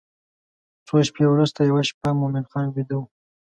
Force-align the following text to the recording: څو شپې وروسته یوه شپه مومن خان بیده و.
څو 0.87 0.95
شپې 1.07 1.25
وروسته 1.29 1.59
یوه 1.69 1.81
شپه 1.89 2.09
مومن 2.19 2.45
خان 2.51 2.65
بیده 2.75 2.95
و. 2.97 3.01